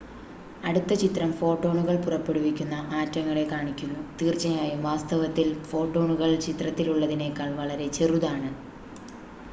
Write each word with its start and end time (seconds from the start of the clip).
അടുത്ത 0.63 0.93
ചിത്രം 1.01 1.31
ഫോട്ടോണുകൾ 1.39 1.95
പുറപ്പെടുവിക്കുന്ന 1.97 2.75
ആറ്റങ്ങളെ 2.93 3.43
കാണിക്കുന്നു 3.51 3.99
തീർച്ചയായും 4.21 4.81
വാസ്തവത്തിൽ 4.87 5.47
ഫോട്ടോണുകൾ 5.69 6.31
ചിത്രത്തിലുള്ളതിനേക്കാൾ 6.47 7.51
വളരെ 7.61 7.89
ചെറുതാണ് 7.97 8.51